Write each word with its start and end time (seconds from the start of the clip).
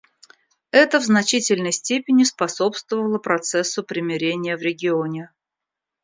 Это 0.71 0.99
в 0.99 1.03
значительной 1.03 1.71
степени 1.71 2.23
способствовало 2.23 3.19
процессу 3.19 3.83
примирения 3.83 4.57
в 4.57 4.61
регионе. 4.63 5.29